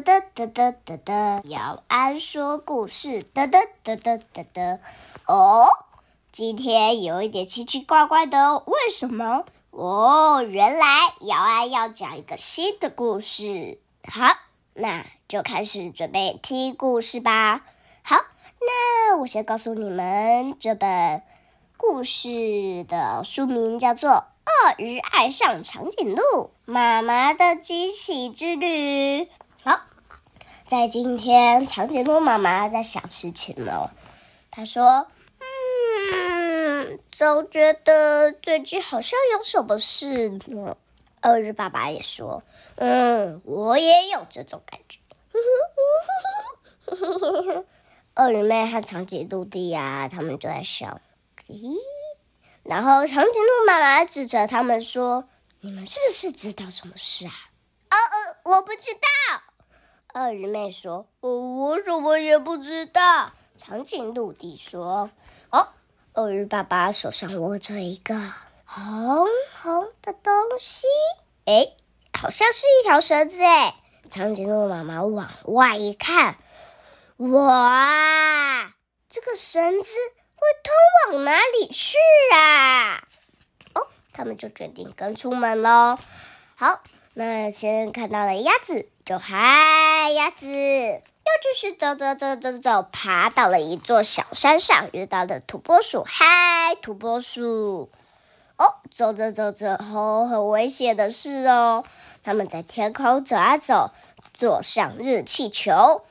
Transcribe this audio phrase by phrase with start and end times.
[0.00, 4.80] 得得得得得得，姚安说故事，得得得得得得。
[5.26, 5.66] 哦，
[6.32, 9.44] 今天有一点奇奇怪怪的，为什么？
[9.70, 10.86] 哦，原来
[11.20, 13.78] 姚安要讲一个新的故事。
[14.10, 14.36] 好，
[14.72, 17.64] 那就开始准备听故事吧。
[18.02, 18.16] 好，
[18.60, 21.22] 那我先告诉你们，这本
[21.76, 29.22] 故事的书名叫做《鳄鱼爱上长颈鹿：妈妈的惊喜之旅》。
[29.64, 29.80] 好，
[30.68, 33.94] 在今天，长颈鹿妈妈在想事情了。
[34.50, 35.08] 她说
[35.40, 40.76] ：“嗯，总觉得最近好像有什么事呢。”
[41.24, 42.42] 鳄鱼爸爸也说
[42.76, 44.98] ：“嗯，我也有这种感觉。”
[48.16, 51.00] 鳄鱼妹和长颈鹿弟呀，他们就在笑。
[51.48, 51.74] 咦，
[52.62, 55.26] 然后长颈鹿妈妈指着他们说
[55.60, 57.32] ：“你们是不是知道什么事啊
[57.90, 59.08] ？”“哦哦，我不知道。”
[60.14, 65.10] 鳄鱼妹说：“我我什么也不知道。”长颈鹿弟说
[65.50, 65.66] ：“哦，
[66.12, 68.14] 鳄鱼爸爸手上握着一个
[68.64, 69.26] 红
[69.60, 70.86] 红的东西，
[71.46, 71.66] 哎，
[72.16, 73.74] 好像是一条绳子。”哎，
[74.08, 76.36] 长颈鹿妈妈往外一看，
[77.16, 78.72] 哇，
[79.08, 79.90] 这个绳子
[80.36, 81.96] 会通往哪里去
[82.32, 83.02] 啊？
[83.74, 85.98] 哦，他们就决定跟出门喽。
[86.54, 88.88] 好，那先看到了鸭子。
[89.04, 89.36] 就嗨，
[90.10, 96.04] 鸭子又继续走走走走走，爬到了一座小山上，遇到了土拨鼠。
[96.06, 97.90] 嗨，土拨鼠！
[98.56, 101.84] 哦，走着走着，哦，很危险的事哦。
[102.22, 103.90] 他们在天空走啊走，
[104.34, 106.02] 坐上热气球，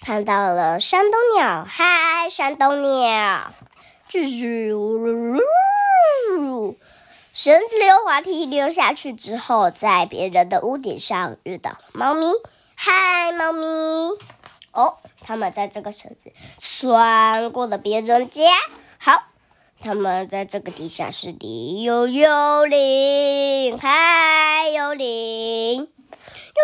[0.00, 1.64] 看到了山东鸟。
[1.68, 3.52] 嗨，山东鸟！
[4.08, 5.40] 继续呜噜
[6.30, 6.76] 噜。
[7.32, 12.26] 绳子溜滑梯溜下去之后，在别人的屋顶上遇到了猫咪。
[12.82, 13.66] 嗨，猫咪！
[14.72, 18.40] 哦，他们在这个绳子穿过了别人家。
[18.98, 19.24] 好，
[19.78, 23.76] 他们在这个地下室里有幽灵。
[23.76, 25.82] 嗨，幽灵！
[25.82, 25.88] 又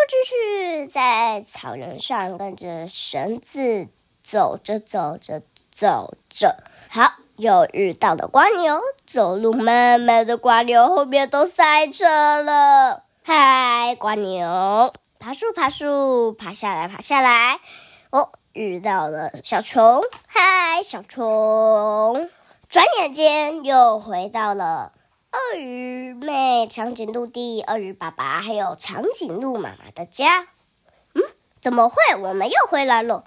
[0.09, 3.87] 继续在草原上跟着绳子
[4.23, 6.63] 走着走着走着。
[6.89, 7.13] 好。
[7.35, 13.03] 又遇到了瓜牛，走路慢慢的瓜牛后面都塞车了。
[13.23, 14.91] 嗨，瓜牛，
[15.27, 17.59] 爬树爬树，爬下来爬下来。
[18.11, 20.01] 哦，遇到了小虫。
[20.25, 22.29] 嗨，小虫。
[22.69, 24.93] 转眼间又回到了
[25.33, 30.47] 鳄鱼妹、长颈鹿弟、鳄鱼爸爸还有长颈鹿妈妈的家。
[31.13, 31.21] 嗯，
[31.59, 31.97] 怎么会？
[32.23, 33.25] 我们又回来了？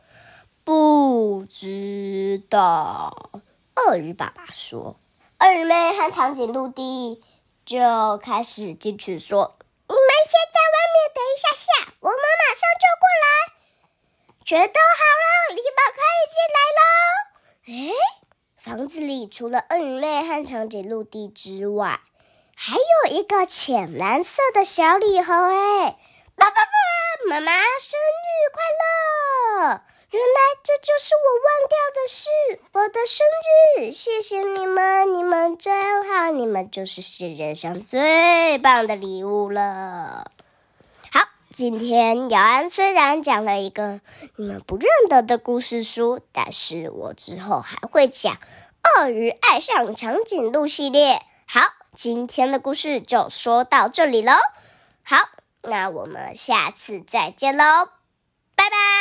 [0.65, 3.31] 不知道。
[3.77, 4.97] 鳄鱼爸爸说
[5.39, 7.23] ：“鳄鱼妹和长颈鹿弟
[7.67, 9.59] 就开始进去说，
[10.27, 13.27] 先在外面等一下下，我们马上就过来。
[14.45, 16.83] 全都好了，你们可以进来喽。
[17.71, 17.73] 哎，
[18.57, 22.01] 房子里除了鳄鱼妹和长颈鹿弟之外，
[22.57, 25.33] 还有一个浅蓝色的小礼盒。
[25.33, 25.97] 哎，
[26.35, 26.71] 爸爸爸
[27.29, 28.50] 妈妈生日！”
[30.63, 32.29] 这就是我忘掉的事，
[32.73, 33.27] 我的生
[33.81, 33.93] 日！
[33.93, 40.31] 谢谢你们，你们真好，你们就是世界上最棒的礼物了。
[41.11, 41.21] 好，
[41.53, 44.03] 今天姚安虽然讲了一个
[44.37, 48.35] 你们不认得的故事书，但是我之后还会讲
[49.01, 51.23] 《鳄鱼爱上长颈鹿》系列。
[51.47, 51.63] 好，
[51.95, 54.33] 今天的故事就说到这里喽。
[55.03, 55.17] 好，
[55.63, 57.89] 那我们下次再见喽，
[58.55, 59.00] 拜拜。